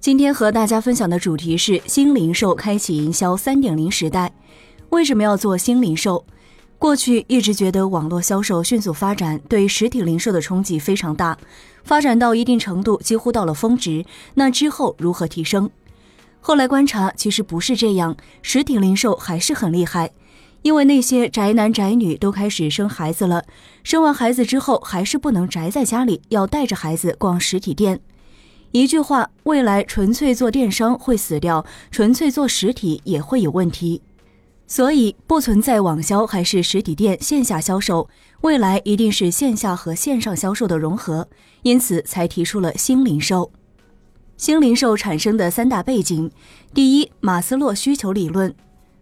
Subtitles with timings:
[0.00, 4.32] 今天和大家分享的主题是新零售开启营销三点零时代。
[4.90, 6.24] 为什么要做新零售？
[6.78, 11.36] 过去一直觉得网络销售迅速发展，对实体零售的冲击非常大，
[11.82, 14.04] 发展到一定程度几乎到了峰值。
[14.34, 15.68] 那之后如何提升？
[16.40, 20.12] 后来观察，其实不是这样，实体零售还是很厉害。
[20.62, 23.44] 因为那些宅男宅女都开始生孩子了，
[23.82, 28.00] 生完孩子之后还是不能宅在家里，要带着孩子逛实体店。
[28.78, 34.00] 一句话，未来纯粹做电商会死掉，纯粹做实体也会有问题。
[34.68, 38.08] 所以不存在网销还是实体店线下销售，
[38.42, 41.26] 未来一定是线下和线上销售的融合。
[41.62, 43.50] 因此才提出了新零售。
[44.36, 46.30] 新零售产生的三大背景：
[46.72, 48.54] 第一，马斯洛需求理论。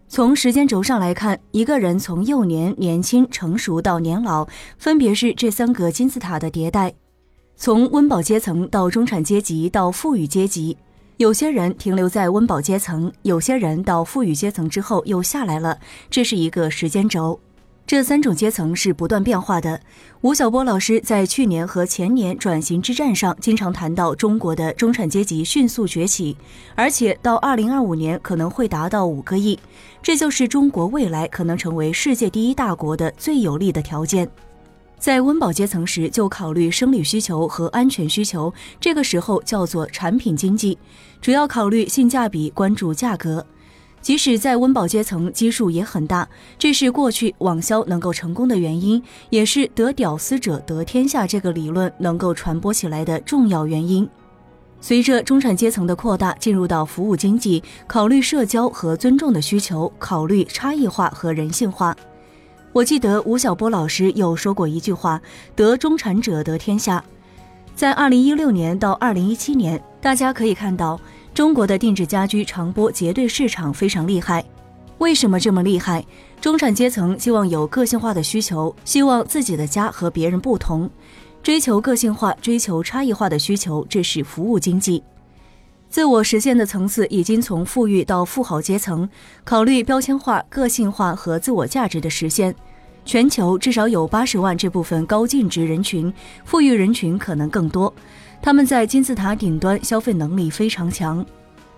[0.07, 4.47] 从时间轴上来看，一个人从幼年、年轻、成熟到年老，
[4.79, 6.95] 分别是这三个金字塔的迭代。
[7.59, 10.77] 从温饱阶层到中产阶级到富裕阶级，
[11.17, 17.39] 有些人停留在温饱阶层，有些人到富裕阶层之后又下来了，这是一个时间轴。
[17.87, 19.79] 这三种阶层是不断变化的。
[20.21, 26.37] 吴晓波老师在去年和前年转型之战上，经常谈到中国的中产阶级迅速崛起，
[26.75, 29.57] 而且到二零二五年可能会达到五个亿，
[30.03, 34.29] 这就是中国未来可能成为世界第一大国的最有利的条件。
[34.99, 40.77] 在温饱阶层时就考虑生理需求和安全需求，这个时候叫做产品经济，
[41.21, 43.45] 主要考虑性价比，关注价格。
[44.01, 54.07] 即使在温饱阶层，基数也很大，这是过去网销能够成功的原因，也是得屌丝者得天下这个理论能够传播起来的重要原因。
[54.79, 61.95] 随着中产阶层的扩大，进入到服务经济，考虑社交和尊重的需求，考虑差异化和人性化。
[62.77, 65.19] 我记得吴晓波老师有说过一句话
[65.57, 67.03] ：“得中产者得天下。”
[67.75, 70.99] 在二零一六年到二零一七年，大家可以看到
[71.33, 74.45] 中国的定制家居长播结对市场非常厉害。
[74.99, 76.05] 为什么这么厉害？
[76.39, 80.87] 中产阶层希望有个性化的需求，希望自己的家和别人不同，
[81.41, 85.03] 追求个性化、追求差异化的需求，这是服务经济。
[85.89, 89.09] 自我实现的层次已经从富裕到富豪阶层，
[89.43, 92.53] 考虑标签化、个性化和自我价值的实现。
[93.07, 96.13] 全球至少有八十万这部分高净值人群，
[96.43, 97.91] 富裕人群可能更多。
[98.41, 101.25] 他们在金字塔顶端，消费能力非常强。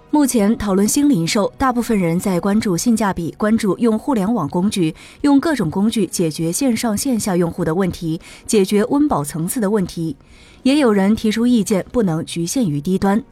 [0.10, 10.18] 目前讨论新零售，大部分人在关注性价比，关注用互联网工具，用各种工具解决线上线下用户的问题，解决温饱层次的问题。
[10.64, 13.24] 也有人提出意见，不能局限于低端。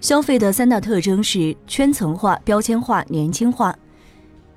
[0.00, 3.76] 消费的三大特征是圈层化、标签化、年轻化。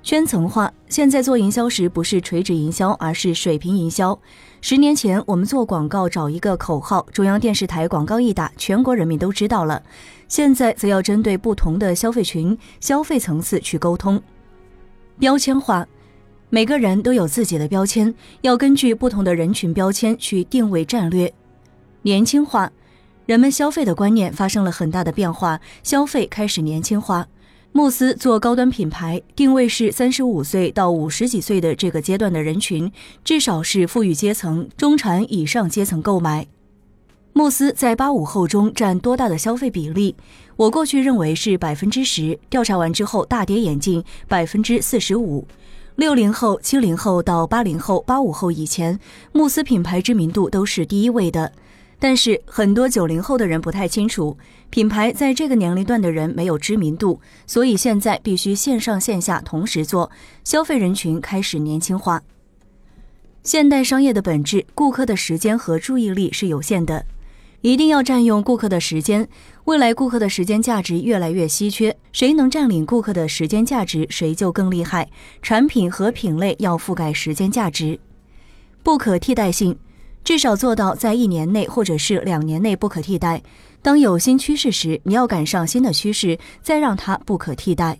[0.02, 4.18] 圈层化，现在做营销时不是垂直营销，而是水平营销。
[4.62, 9.82] 十年前我们做广告找一个口号，中央电视台广告一打，全国人民都知道了。
[10.26, 14.20] 现在则要针对不同的消费群、消费层次去沟通。
[15.18, 15.86] 标签化，
[16.48, 21.30] 每个人都有自己的标签，要根据不同的人群标签去定位战略。
[22.02, 22.72] 年轻化，
[23.26, 27.26] 人们消费的观念发生了很大的变化，消费开始年轻化。
[27.72, 32.90] 慕斯做高端品牌，定位是三十五岁到五十几岁的这个阶段的人群，
[33.24, 36.48] 至少是富裕阶层、中产以上阶层购买。
[37.32, 40.16] 慕斯在八五后中占多大的消费比例？
[40.56, 45.46] 我过去认为是百分之十，调查完之后大跌眼镜，百分之四十五。
[45.94, 48.98] 六零后、七零后到八零后、八五后以前，
[49.32, 51.52] 慕斯品牌知名度都是第一位的。
[52.00, 54.36] 但是很多九零后的人不太清楚，
[54.70, 60.10] 品牌在这个年龄段的人没有知名度，所以现在必须线上线下同时做，
[60.42, 62.22] 消费人群开始年轻化。
[63.42, 67.04] 现代商业的本质，顾客的时间和注意力是有限的，
[67.60, 69.28] 一定要占用顾客的时间。
[69.64, 75.10] 未来顾客的时间价值越来越稀缺，谁能占领顾客的时间价值，谁就更厉害。
[75.42, 78.00] 产品和品类要覆盖时间价值，
[78.82, 79.76] 不可替代性。
[80.22, 83.42] 至少做到在一年内或者是两年内不可替代。
[83.82, 87.98] 当有新趋势时，你要赶上新的趋势，再让它不可替代。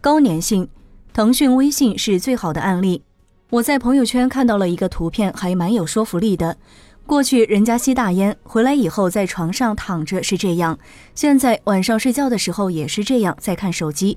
[0.00, 0.68] 高粘性，
[1.12, 3.02] 腾讯微信是最好的案例。
[3.48, 6.56] 我在朋友圈看到了一个图片，还蛮有说服力的。
[7.06, 10.78] 过去人家吸大烟，回来以后在床上躺着是这样，
[11.14, 14.16] 现在晚上睡觉的时候也是这样，在看手机。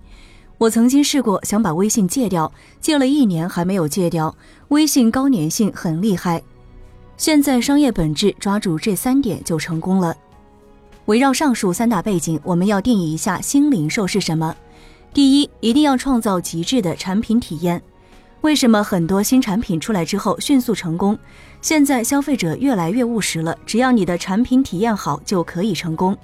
[0.60, 4.36] 我曾经试过想把微信戒掉，戒了一年还没有戒掉。
[4.68, 6.44] 微信高粘性很厉害。
[7.24, 10.14] 现在商业本质抓住这三点就成功了。
[11.06, 14.54] 围绕上述三大背景，我们要定义一下新零售是什么。
[15.14, 17.82] 第一，一定要创造极致的产品体验。
[18.42, 21.18] 为什么很多新产品出来之后迅速成功？
[21.62, 26.18] 现在消费者越来越务实了，只要你的产品体验好就可以成功。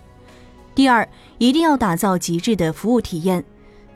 [0.75, 1.07] 第二，
[1.37, 3.41] 一定要打造极致的服务体验，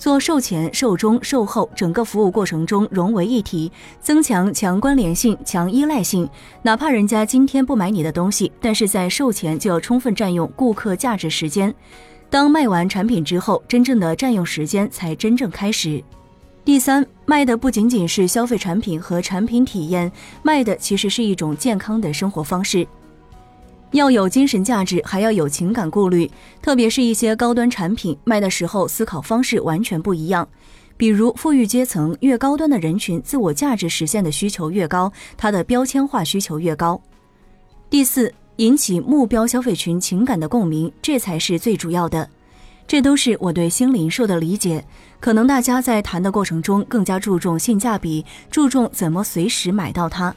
[0.03, 3.71] 做售前、售中、售后整个服务过程中融为一体，
[4.01, 6.29] 增强强关联性、强依赖性。
[6.61, 11.73] 哪怕人家今天不买你的东西，但是在售前就要充分占用顾客价值时间。
[12.29, 16.03] 当卖完产品之后，真正的占用时间才真正开始。
[16.65, 20.11] 第三，卖的不仅仅是消费产品和产品体验，
[20.41, 22.85] 卖的其实是一种健康的生活方式。
[23.93, 26.29] 要有精神价值，还要有情感顾虑。
[26.61, 30.47] 特别是一些高端产品卖的时候，思考方式完全不一样。
[30.97, 36.99] 比如富裕阶层越高端的人群，自我价值实现的需求越高，它的标签化需求越高。
[37.89, 42.27] 第四，引起目标消费群情感的共鸣，这才是最主要的。
[42.87, 44.83] 这都是我对新零售的理解。
[45.19, 50.35] 可能大家在谈的过程中更加注重性价比，注重怎么随时买到它。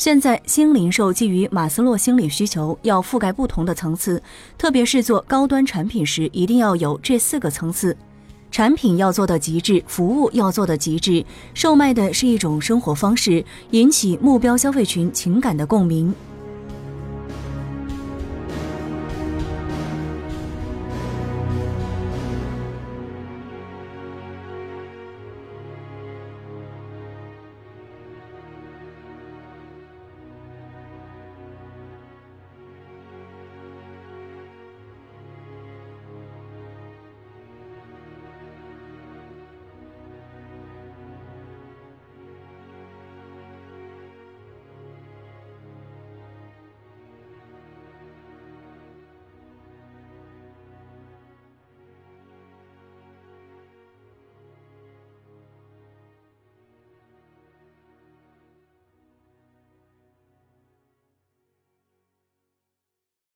[0.00, 4.22] 现在新零售基于马斯洛心理需求，要覆盖不同的层次，
[4.56, 7.94] 特别是做高端产品时，一定要有这四个层次：
[8.50, 16.14] 产品要做到极致，服务要做到极致，售卖的是一种生活方式，引起目标消费群情感的共鸣。